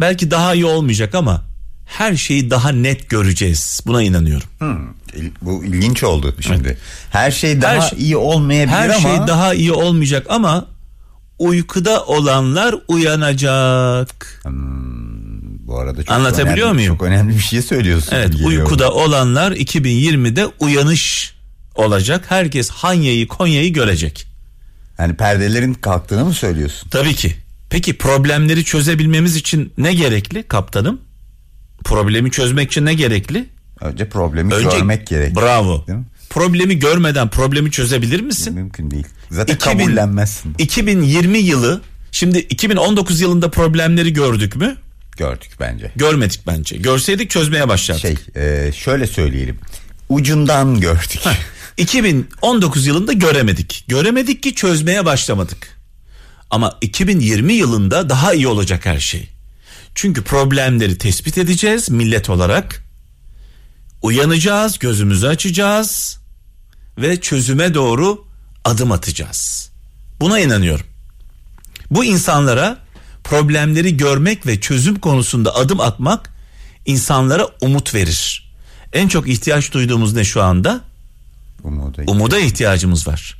belki 0.00 0.30
daha 0.30 0.54
iyi 0.54 0.64
olmayacak 0.64 1.14
ama 1.14 1.42
her 1.86 2.16
şeyi 2.16 2.50
daha 2.50 2.72
net 2.72 3.10
göreceğiz. 3.10 3.80
Buna 3.86 4.02
inanıyorum. 4.02 4.48
Hmm, 4.58 4.86
bu 5.42 5.64
ilginç 5.64 6.02
oldu 6.02 6.34
şimdi. 6.40 6.78
Her 7.10 7.30
şey 7.30 7.62
daha 7.62 7.74
Her 7.74 7.80
şey- 7.80 7.98
iyi 7.98 8.16
olmayabilir 8.16 8.76
Her 8.76 8.90
ama 8.90 9.00
şey 9.00 9.26
daha 9.26 9.54
iyi 9.54 9.72
olmayacak 9.72 10.26
ama 10.28 10.66
uykuda 11.38 12.04
olanlar 12.04 12.74
uyanacak. 12.88 14.42
Bu 15.66 15.78
arada 15.78 16.02
çok 16.02 16.10
Anlatabiliyor 16.10 16.66
önemli, 16.66 16.74
muyum? 16.74 16.94
Çok 16.94 17.02
önemli 17.02 17.34
bir 17.34 17.42
şey 17.42 17.62
söylüyorsun. 17.62 18.16
Evet 18.16 18.34
uykuda 18.44 18.92
olanlar 18.92 19.52
2020'de 19.52 20.46
uyanış 20.60 21.34
olacak. 21.74 22.24
Herkes 22.28 22.70
Hanya'yı 22.70 23.28
Konya'yı 23.28 23.72
görecek. 23.72 24.26
Yani 24.98 25.16
perdelerin 25.16 25.74
kalktığını 25.74 26.24
mı 26.24 26.32
söylüyorsun? 26.34 26.88
Tabii 26.88 27.14
ki. 27.14 27.36
Peki 27.70 27.98
problemleri 27.98 28.64
çözebilmemiz 28.64 29.36
için 29.36 29.72
ne 29.78 29.94
gerekli 29.94 30.42
kaptanım? 30.42 31.00
Problemi 31.84 32.30
çözmek 32.30 32.70
için 32.70 32.86
ne 32.86 32.94
gerekli? 32.94 33.48
Önce 33.80 34.08
problemi 34.08 34.54
Önce 34.54 34.76
görmek 34.78 35.06
gerek. 35.06 35.36
Bravo. 35.36 35.86
Değil 35.86 35.98
mi? 35.98 36.04
Problemi 36.30 36.78
görmeden 36.78 37.28
problemi 37.28 37.70
çözebilir 37.70 38.20
misin? 38.20 38.54
Mümkün 38.54 38.90
değil. 38.90 39.06
Zaten 39.30 39.54
2000 39.54 39.78
kabullenmezsin. 39.78 40.54
2020 40.58 41.38
yılı 41.38 41.80
şimdi 42.12 42.38
2019 42.38 43.20
yılında 43.20 43.50
problemleri 43.50 44.12
gördük 44.12 44.56
mü? 44.56 44.76
Gördük 45.16 45.50
bence. 45.60 45.92
Görmedik 45.96 46.46
bence. 46.46 46.76
Görseydik 46.76 47.30
çözmeye 47.30 47.68
başlardık. 47.68 48.02
Şey 48.02 48.16
e, 48.66 48.72
şöyle 48.72 49.06
söyleyelim. 49.06 49.58
Ucundan 50.08 50.80
gördük. 50.80 51.20
2019 51.76 52.86
yılında 52.86 53.12
göremedik. 53.12 53.84
Göremedik 53.88 54.42
ki 54.42 54.54
çözmeye 54.54 55.04
başlamadık. 55.04 55.76
Ama 56.50 56.78
2020 56.80 57.52
yılında 57.52 58.08
daha 58.08 58.34
iyi 58.34 58.48
olacak 58.48 58.86
her 58.86 58.98
şey. 59.00 59.28
Çünkü 59.94 60.22
problemleri 60.24 60.98
tespit 60.98 61.38
edeceğiz 61.38 61.90
millet 61.90 62.30
olarak. 62.30 62.84
Uyanacağız, 64.02 64.78
gözümüzü 64.78 65.26
açacağız 65.26 66.18
ve 66.98 67.20
çözüme 67.20 67.74
doğru 67.74 68.24
adım 68.64 68.92
atacağız. 68.92 69.70
Buna 70.20 70.40
inanıyorum. 70.40 70.86
Bu 71.90 72.04
insanlara 72.04 72.85
problemleri 73.30 73.96
görmek 73.96 74.46
ve 74.46 74.60
çözüm 74.60 74.94
konusunda 74.98 75.54
adım 75.54 75.80
atmak 75.80 76.30
insanlara 76.86 77.48
umut 77.60 77.94
verir. 77.94 78.52
En 78.92 79.08
çok 79.08 79.28
ihtiyaç 79.28 79.72
duyduğumuz 79.72 80.14
ne 80.14 80.24
şu 80.24 80.42
anda? 80.42 80.80
Umuda. 81.64 82.02
Umuda 82.06 82.38
ihtiyacımız 82.38 83.08
var. 83.08 83.34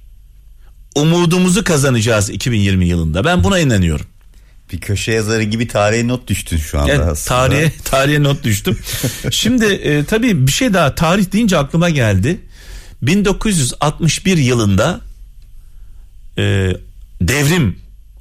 Umudumuzu 0.94 1.64
kazanacağız 1.64 2.30
2020 2.30 2.86
yılında. 2.86 3.24
Ben 3.24 3.44
buna 3.44 3.58
inanıyorum. 3.58 4.06
Bir 4.72 4.80
köşe 4.80 5.12
yazarı 5.12 5.42
gibi 5.42 5.68
tarihe 5.68 6.08
not 6.08 6.28
düştün 6.28 6.56
şu 6.58 6.80
anda 6.80 6.92
Yani 6.92 7.02
aslında. 7.04 7.38
tarihe 7.38 7.72
tarihe 7.84 8.22
not 8.22 8.44
düştüm. 8.44 8.78
Şimdi 9.30 9.64
e, 9.64 10.04
tabii 10.04 10.46
bir 10.46 10.52
şey 10.52 10.74
daha 10.74 10.94
tarih 10.94 11.32
deyince 11.32 11.58
aklıma 11.58 11.90
geldi. 11.90 12.40
1961 13.02 14.36
yılında 14.36 15.00
e, 16.38 16.42
devrim 17.20 17.78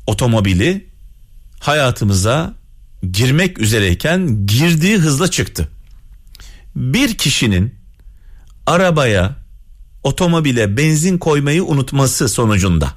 otomobili 0.08 0.86
hayatımıza 1.68 2.54
girmek 3.12 3.60
üzereyken 3.60 4.46
girdiği 4.46 4.98
hızla 4.98 5.32
çıktı. 5.32 5.70
Bir 6.76 7.18
kişinin 7.18 7.76
arabaya 8.66 9.36
otomobile 10.04 10.78
benzin 10.78 11.18
koymayı 11.18 11.64
unutması 11.64 12.30
sonucunda 12.30 12.94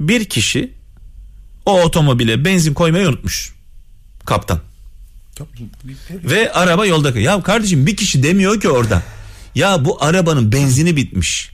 bir 0.00 0.24
kişi 0.24 0.74
o 1.66 1.82
otomobile 1.82 2.44
benzin 2.44 2.74
koymayı 2.74 3.08
unutmuş 3.08 3.54
kaptan. 4.24 4.60
Ve 6.10 6.52
araba 6.52 6.86
yolda. 6.86 7.20
Ya 7.20 7.42
kardeşim 7.42 7.86
bir 7.86 7.96
kişi 7.96 8.22
demiyor 8.22 8.60
ki 8.60 8.68
orada. 8.68 9.02
Ya 9.54 9.84
bu 9.84 10.04
arabanın 10.04 10.52
benzini 10.52 10.96
bitmiş. 10.96 11.50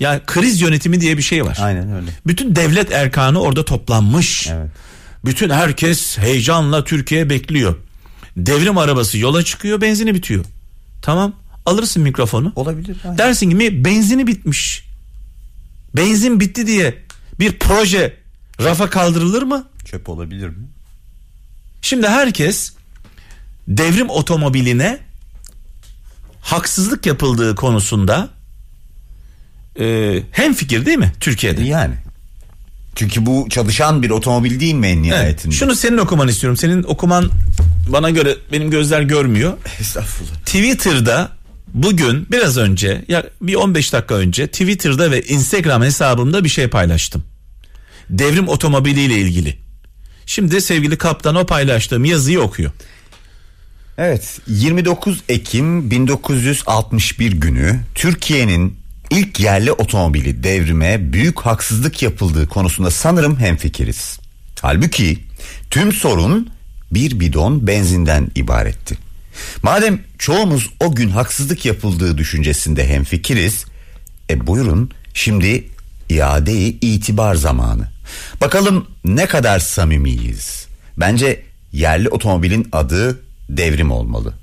Ya 0.00 0.26
kriz 0.26 0.60
yönetimi 0.60 1.00
diye 1.00 1.16
bir 1.16 1.22
şey 1.22 1.44
var. 1.44 1.58
Aynen 1.60 1.92
öyle. 1.92 2.10
Bütün 2.26 2.56
devlet 2.56 2.92
erkanı 2.92 3.40
orada 3.40 3.64
toplanmış. 3.64 4.48
Evet. 4.48 4.70
Bütün 5.24 5.50
herkes 5.50 6.18
heyecanla 6.18 6.84
Türkiye 6.84 7.30
bekliyor. 7.30 7.76
Devrim 8.36 8.78
arabası 8.78 9.18
yola 9.18 9.44
çıkıyor, 9.44 9.80
benzini 9.80 10.14
bitiyor. 10.14 10.44
Tamam, 11.02 11.32
alırsın 11.66 12.02
mikrofonu. 12.02 12.52
Olabilir. 12.56 12.96
aynen. 13.04 13.18
Dersin 13.18 13.50
ki 13.50 13.56
"Mi- 13.56 13.84
benzini 13.84 14.26
bitmiş. 14.26 14.84
Benzin 15.96 16.40
bitti 16.40 16.66
diye 16.66 16.98
bir 17.40 17.58
proje 17.58 18.16
rafa 18.60 18.90
kaldırılır 18.90 19.42
mı? 19.42 19.68
Çöp 19.84 20.08
olabilir 20.08 20.48
mi? 20.48 20.66
Şimdi 21.82 22.08
herkes 22.08 22.72
devrim 23.68 24.10
otomobiline 24.10 24.98
haksızlık 26.40 27.06
yapıldığı 27.06 27.54
konusunda 27.54 28.28
e, 29.80 30.18
hem 30.32 30.54
fikir 30.54 30.86
değil 30.86 30.98
mi 30.98 31.12
Türkiye'de? 31.20 31.62
Yani. 31.64 31.94
Çünkü 32.96 33.26
bu 33.26 33.46
çalışan 33.50 34.02
bir 34.02 34.10
otomobil 34.10 34.60
değil 34.60 34.74
mi 34.74 34.86
en 34.86 34.92
Evet. 34.96 35.02
nihayetinde? 35.04 35.54
Şunu 35.54 35.74
senin 35.74 35.98
okuman 35.98 36.28
istiyorum. 36.28 36.56
Senin 36.56 36.82
okuman 36.82 37.30
bana 37.88 38.10
göre 38.10 38.36
benim 38.52 38.70
gözler 38.70 39.02
görmüyor. 39.02 39.52
Estağfurullah. 39.80 40.34
Twitter'da 40.34 41.28
bugün 41.74 42.26
biraz 42.30 42.56
önce 42.56 43.04
ya 43.08 43.24
bir 43.42 43.54
15 43.54 43.92
dakika 43.92 44.14
önce 44.14 44.46
Twitter'da 44.46 45.10
ve 45.10 45.22
Instagram 45.22 45.82
hesabımda 45.82 46.44
bir 46.44 46.48
şey 46.48 46.68
paylaştım. 46.68 47.24
Devrim 48.10 48.48
otomobiliyle 48.48 49.14
ilgili. 49.14 49.56
Şimdi 50.26 50.60
sevgili 50.60 50.98
kaptan 50.98 51.34
o 51.34 51.46
paylaştığım 51.46 52.04
yazıyı 52.04 52.40
okuyor. 52.40 52.70
Evet 53.98 54.40
29 54.46 55.20
Ekim 55.28 55.90
1961 55.90 57.32
günü 57.32 57.80
Türkiye'nin 57.94 58.76
ilk 59.10 59.40
yerli 59.40 59.72
otomobili 59.72 60.42
devrime 60.42 61.12
büyük 61.12 61.40
haksızlık 61.40 62.02
yapıldığı 62.02 62.48
konusunda 62.48 62.90
sanırım 62.90 63.40
hemfikiriz. 63.40 64.18
Halbuki 64.60 65.18
tüm 65.70 65.92
sorun 65.92 66.50
bir 66.90 67.20
bidon 67.20 67.66
benzinden 67.66 68.30
ibaretti. 68.34 68.98
Madem 69.62 70.00
çoğumuz 70.18 70.70
o 70.80 70.94
gün 70.94 71.08
haksızlık 71.08 71.64
yapıldığı 71.64 72.18
düşüncesinde 72.18 72.88
hemfikiriz, 72.88 73.64
e 74.30 74.46
buyurun 74.46 74.90
şimdi 75.14 75.68
iadeyi 76.08 76.78
itibar 76.80 77.34
zamanı. 77.34 77.88
Bakalım 78.40 78.86
ne 79.04 79.26
kadar 79.26 79.58
samimiyiz. 79.58 80.66
Bence 80.96 81.42
yerli 81.72 82.08
otomobilin 82.08 82.68
adı 82.72 83.20
devrim 83.48 83.90
olmalı. 83.90 84.34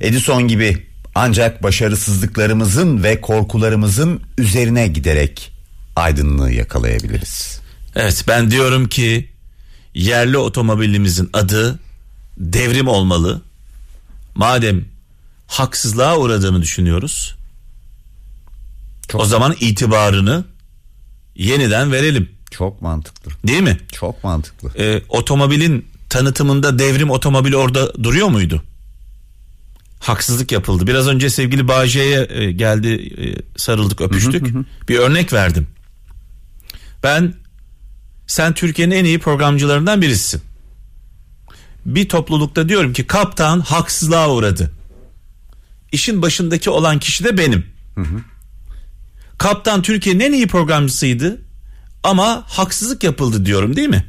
Edison 0.00 0.48
gibi 0.48 0.86
ancak 1.14 1.62
başarısızlıklarımızın 1.62 3.02
ve 3.02 3.20
korkularımızın 3.20 4.20
üzerine 4.38 4.88
giderek 4.88 5.52
aydınlığı 5.96 6.52
yakalayabiliriz. 6.52 7.60
Evet 7.96 8.24
ben 8.28 8.50
diyorum 8.50 8.88
ki 8.88 9.28
yerli 9.94 10.38
otomobilimizin 10.38 11.30
adı 11.32 11.78
devrim 12.36 12.88
olmalı. 12.88 13.42
Madem 14.34 14.84
haksızlığa 15.46 16.18
uğradığını 16.18 16.62
düşünüyoruz. 16.62 17.36
O 19.14 19.24
zaman 19.24 19.56
itibarını 19.60 20.44
yeniden 21.36 21.92
verelim. 21.92 22.28
Çok 22.50 22.82
mantıklı. 22.82 23.32
Değil 23.46 23.62
mi? 23.62 23.78
Çok 23.92 24.24
mantıklı. 24.24 24.70
Ee, 24.78 25.02
otomobilin 25.08 25.86
tanıtımında 26.08 26.78
devrim 26.78 27.10
otomobili 27.10 27.56
orada 27.56 28.04
duruyor 28.04 28.28
muydu? 28.28 28.62
Haksızlık 30.02 30.52
yapıldı. 30.52 30.86
Biraz 30.86 31.08
önce 31.08 31.30
sevgili 31.30 31.68
Bağcay'a 31.68 32.24
e, 32.24 32.52
geldi 32.52 32.88
e, 32.88 33.58
sarıldık 33.58 34.00
öpüştük. 34.00 34.46
Bir 34.88 34.98
örnek 34.98 35.32
verdim. 35.32 35.66
Ben 37.02 37.34
sen 38.26 38.54
Türkiye'nin 38.54 38.94
en 38.94 39.04
iyi 39.04 39.18
programcılarından 39.18 40.02
birisin. 40.02 40.42
Bir 41.86 42.08
toplulukta 42.08 42.68
diyorum 42.68 42.92
ki 42.92 43.06
kaptan 43.06 43.60
haksızlığa 43.60 44.30
uğradı. 44.30 44.72
İşin 45.92 46.22
başındaki 46.22 46.70
olan 46.70 46.98
kişi 46.98 47.24
de 47.24 47.38
benim. 47.38 47.66
Kaptan 49.38 49.82
Türkiye'nin 49.82 50.20
en 50.20 50.32
iyi 50.32 50.46
programcısıydı 50.46 51.40
ama 52.02 52.44
haksızlık 52.46 53.04
yapıldı 53.04 53.46
diyorum 53.46 53.76
değil 53.76 53.88
mi? 53.88 54.06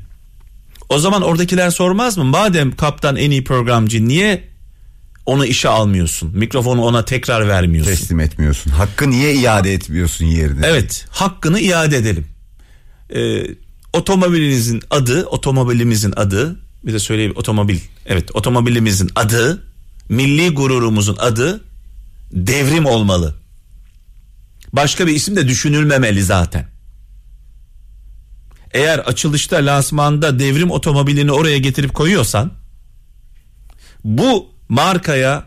O 0.89 0.99
zaman 0.99 1.21
oradakiler 1.21 1.69
sormaz 1.69 2.17
mı? 2.17 2.23
Madem 2.23 2.75
kaptan 2.75 3.15
en 3.15 3.31
iyi 3.31 3.43
programcı 3.43 4.07
niye 4.07 4.52
onu 5.25 5.45
işe 5.45 5.69
almıyorsun? 5.69 6.37
Mikrofonu 6.37 6.81
ona 6.81 7.05
tekrar 7.05 7.47
vermiyorsun. 7.47 7.91
Teslim 7.91 8.19
etmiyorsun. 8.19 8.71
Hakkı 8.71 9.09
niye 9.09 9.35
iade 9.35 9.73
etmiyorsun 9.73 10.25
yerine? 10.25 10.67
Evet, 10.67 11.05
hakkını 11.09 11.59
iade 11.59 11.97
edelim. 11.97 12.27
Ee, 13.15 13.43
otomobilinizin 13.93 14.81
adı, 14.89 15.25
otomobilimizin 15.25 16.13
adı, 16.15 16.59
bir 16.83 16.93
de 16.93 16.99
söyleyeyim 16.99 17.33
otomobil. 17.35 17.79
Evet, 18.05 18.35
otomobilimizin 18.35 19.09
adı, 19.15 19.63
milli 20.09 20.49
gururumuzun 20.49 21.17
adı 21.19 21.63
devrim 22.31 22.85
olmalı. 22.85 23.35
Başka 24.73 25.07
bir 25.07 25.15
isim 25.15 25.35
de 25.35 25.47
düşünülmemeli 25.47 26.23
zaten. 26.23 26.67
Eğer 28.71 28.99
açılışta 28.99 29.57
lansmanda 29.57 30.39
devrim 30.39 30.71
otomobilini 30.71 31.31
oraya 31.31 31.57
getirip 31.57 31.93
koyuyorsan 31.93 32.51
bu 34.03 34.52
markaya 34.73 35.43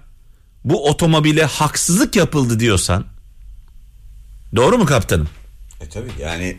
bu 0.64 0.88
otomobile 0.88 1.44
haksızlık 1.44 2.16
yapıldı 2.16 2.60
diyorsan 2.60 3.04
doğru 4.56 4.78
mu 4.78 4.86
kaptanım? 4.86 5.28
E 5.80 5.88
tabii 5.88 6.10
yani 6.20 6.58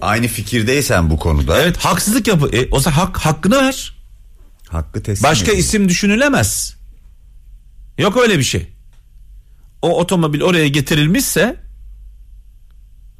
aynı 0.00 0.28
fikirdeysen 0.28 1.10
bu 1.10 1.16
konuda. 1.18 1.62
Evet 1.62 1.76
haksızlık 1.76 2.28
yapı. 2.28 2.56
E, 2.56 2.68
o 2.70 2.80
zaman 2.80 2.96
hak, 2.96 3.18
hakkını 3.18 3.56
ver. 3.56 3.96
Hakkı 4.68 5.02
teslim 5.02 5.30
Başka 5.30 5.52
edin. 5.52 5.58
isim 5.58 5.88
düşünülemez. 5.88 6.76
Yok 7.98 8.16
öyle 8.16 8.38
bir 8.38 8.44
şey. 8.44 8.68
O 9.82 10.00
otomobil 10.00 10.40
oraya 10.40 10.68
getirilmişse 10.68 11.61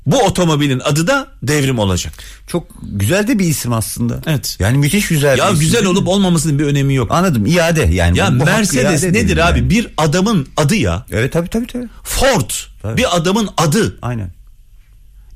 bu 0.07 0.19
otomobilin 0.23 0.81
adı 0.81 1.07
da 1.07 1.29
devrim 1.43 1.79
olacak. 1.79 2.13
Çok 2.47 2.67
güzel 2.83 3.29
de 3.29 3.39
bir 3.39 3.45
isim 3.45 3.73
aslında. 3.73 4.21
Evet. 4.27 4.57
Yani 4.61 4.79
müthiş 4.79 5.09
güzel 5.09 5.39
Ya 5.39 5.47
bir 5.49 5.53
isim 5.53 5.61
güzel 5.65 5.83
mi? 5.83 5.89
olup 5.89 6.09
olmamasının 6.09 6.59
bir 6.59 6.65
önemi 6.65 6.95
yok. 6.95 7.11
Anladım 7.11 7.47
iade 7.47 7.83
yani. 7.83 8.19
Ya 8.19 8.35
bu- 8.35 8.41
bu 8.41 8.45
Mercedes 8.45 9.03
iade 9.03 9.13
nedir 9.13 9.37
abi? 9.37 9.59
yani. 9.59 9.71
Bir 9.71 9.89
adamın 9.97 10.49
adı 10.57 10.75
ya. 10.77 11.07
Evet 11.13 11.33
tabii 11.33 11.49
tabii 11.49 11.67
tabii. 11.67 11.89
Ford 12.03 12.51
Tabii. 12.83 12.97
bir 12.97 13.17
adamın 13.17 13.49
adı. 13.57 13.99
Aynen. 14.03 14.31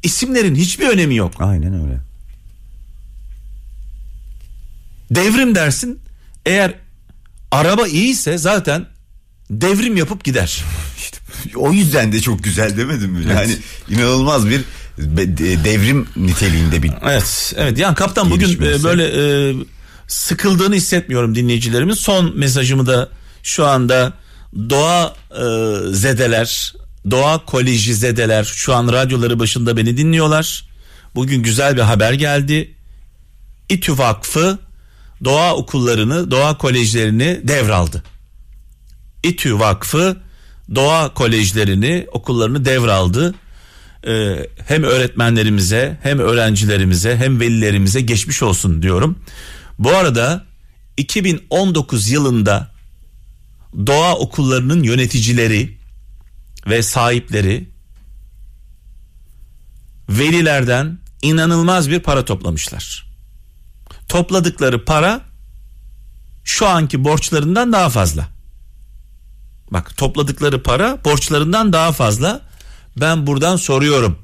İsimlerin 0.03 0.55
hiçbir 0.55 0.89
önemi 0.89 1.17
yok. 1.17 1.33
Aynen 1.39 1.75
öyle. 1.85 1.99
Devrim 5.11 5.55
dersin. 5.55 6.01
Eğer 6.47 6.75
araba 7.51 7.87
iyiyse 7.89 8.39
zaten 8.39 8.87
devrim 9.51 9.97
yapıp 9.97 10.25
gider. 10.25 10.65
İşte 10.99 11.19
o 11.57 11.73
yüzden 11.73 12.13
de 12.13 12.21
çok 12.21 12.45
güzel 12.45 12.77
demedim 12.77 13.11
mi? 13.11 13.25
Yani 13.31 13.57
inanılmaz 13.89 14.49
bir 14.49 14.61
devrim 15.65 16.07
niteliğinde 16.17 16.83
bir 16.83 16.91
Evet, 17.03 17.55
evet. 17.57 17.79
Yani 17.79 17.95
kaptan 17.95 18.31
bugün 18.31 18.63
e, 18.63 18.83
böyle 18.83 19.05
e, 19.05 19.55
sıkıldığını 20.09 20.75
hissetmiyorum 20.75 21.35
dinleyicilerimin. 21.35 21.95
Son 21.95 22.39
mesajımı 22.39 22.87
da 22.87 23.09
şu 23.43 23.67
anda 23.67 24.13
doğa 24.71 25.15
e, 25.31 25.45
zedeler, 25.93 26.75
doğa 27.11 27.45
koleji 27.45 27.95
zedeler 27.95 28.45
şu 28.45 28.75
an 28.75 28.93
radyoları 28.93 29.39
başında 29.39 29.77
beni 29.77 29.97
dinliyorlar. 29.97 30.69
Bugün 31.15 31.43
güzel 31.43 31.77
bir 31.77 31.83
haber 31.83 32.13
geldi. 32.13 32.75
İTÜ 33.69 33.99
Vakfı 33.99 34.59
doğa 35.25 35.55
okullarını, 35.55 36.31
doğa 36.31 36.59
kolejlerini 36.59 37.41
devraldı. 37.43 38.03
İTÜ 39.27 39.59
Vakfı 39.59 40.17
doğa 40.75 41.15
kolejlerini, 41.15 42.07
okullarını 42.13 42.65
devraldı. 42.65 43.35
Ee, 44.07 44.47
hem 44.67 44.83
öğretmenlerimize, 44.83 45.99
hem 46.03 46.19
öğrencilerimize, 46.19 47.17
hem 47.17 47.41
velilerimize 47.41 48.01
geçmiş 48.01 48.43
olsun 48.43 48.83
diyorum. 48.83 49.19
Bu 49.79 49.91
arada 49.91 50.45
2019 50.97 52.11
yılında 52.11 52.71
doğa 53.87 54.15
okullarının 54.15 54.83
yöneticileri 54.83 55.79
ve 56.67 56.83
sahipleri 56.83 57.69
velilerden 60.09 60.99
inanılmaz 61.23 61.91
bir 61.91 62.01
para 62.01 62.25
toplamışlar. 62.25 63.07
Topladıkları 64.09 64.85
para 64.85 65.21
şu 66.45 66.67
anki 66.67 67.05
borçlarından 67.05 67.73
daha 67.73 67.91
fazla. 67.91 68.36
Bak 69.71 69.97
topladıkları 69.97 70.63
para 70.63 71.05
borçlarından 71.05 71.73
daha 71.73 71.93
fazla. 71.93 72.41
Ben 73.01 73.27
buradan 73.27 73.57
soruyorum. 73.57 74.19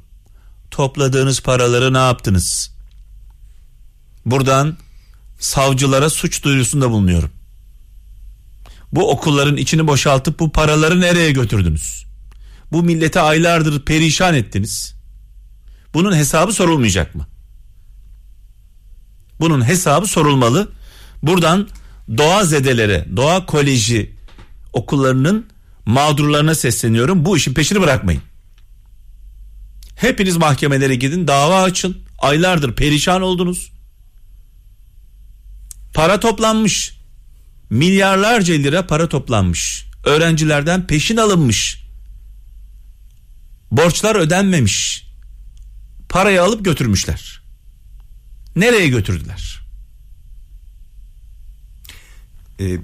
Topladığınız 0.70 1.40
paraları 1.40 1.94
ne 1.94 1.98
yaptınız? 1.98 2.74
Buradan 4.26 4.76
savcılara 5.38 6.10
suç 6.10 6.44
duyurusunda 6.44 6.90
bulunuyorum. 6.90 7.30
Bu 8.92 9.10
okulların 9.10 9.56
içini 9.56 9.86
boşaltıp 9.86 10.38
bu 10.38 10.52
paraları 10.52 11.00
nereye 11.00 11.32
götürdünüz? 11.32 12.04
Bu 12.72 12.82
millete 12.82 13.20
aylardır 13.20 13.84
perişan 13.84 14.34
ettiniz. 14.34 14.94
Bunun 15.94 16.16
hesabı 16.16 16.52
sorulmayacak 16.52 17.14
mı? 17.14 17.26
Bunun 19.40 19.68
hesabı 19.68 20.06
sorulmalı. 20.06 20.68
Buradan 21.22 21.68
doğa 22.18 22.44
zedelere, 22.44 23.06
doğa 23.16 23.46
koleji 23.46 24.16
okullarının 24.72 25.46
mağdurlarına 25.86 26.54
sesleniyorum. 26.54 27.24
Bu 27.24 27.36
işin 27.36 27.54
peşini 27.54 27.80
bırakmayın. 27.80 28.22
Hepiniz 29.96 30.36
mahkemelere 30.36 30.94
gidin, 30.94 31.28
dava 31.28 31.62
açın. 31.62 32.02
Aylardır 32.18 32.74
perişan 32.74 33.22
oldunuz. 33.22 33.72
Para 35.94 36.20
toplanmış. 36.20 36.98
Milyarlarca 37.70 38.54
lira 38.54 38.86
para 38.86 39.08
toplanmış. 39.08 39.86
Öğrencilerden 40.04 40.86
peşin 40.86 41.16
alınmış. 41.16 41.84
Borçlar 43.70 44.16
ödenmemiş. 44.16 45.06
Parayı 46.08 46.42
alıp 46.42 46.64
götürmüşler. 46.64 47.42
Nereye 48.56 48.88
götürdüler? 48.88 49.62
e, 52.62 52.78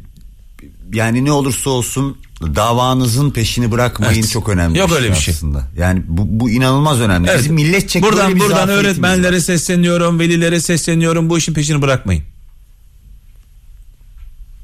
yani 0.93 1.25
ne 1.25 1.33
olursa 1.33 1.71
olsun 1.71 2.17
davanızın 2.41 3.31
peşini 3.31 3.71
bırakmayın 3.71 4.21
Evet. 4.21 4.31
çok 4.31 4.49
önemli. 4.49 4.79
Yok 4.79 4.93
öyle 4.93 5.11
bir 5.11 5.15
şey. 5.15 5.35
aslında. 5.35 5.69
Yani 5.79 6.03
bu, 6.09 6.23
bu 6.27 6.51
inanılmaz 6.51 7.01
önemli. 7.01 7.29
Evet. 7.31 7.41
Bizim 7.41 7.55
milletçe 7.55 8.03
buradan 8.03 8.35
bir 8.35 8.41
buradan 8.41 8.69
öğretmenlere 8.69 9.37
var. 9.37 9.41
sesleniyorum, 9.41 10.19
velilere 10.19 10.61
sesleniyorum. 10.61 11.31
Bu 11.31 11.39
işin 11.39 11.55
peşini 11.55 11.83
bırakmayın. 11.83 12.25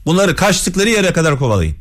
Bunları 0.07 0.37
kaçtıkları 0.37 0.89
yere 0.91 1.13
kadar 1.13 1.39
kovalayın. 1.39 1.77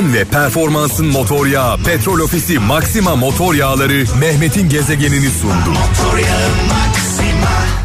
Güven 0.00 0.14
ve 0.14 0.24
performansın 0.24 1.06
motor 1.06 1.46
yağı 1.46 1.78
Petrol 1.78 2.20
Ofisi 2.20 2.58
Maxima 2.58 3.16
motor 3.16 3.54
yağları 3.54 4.04
Mehmet'in 4.20 4.68
gezegenini 4.68 5.30
sundu. 5.30 5.70
Motor 5.70 6.18
yağı 6.18 6.50
Maxima 6.68 7.79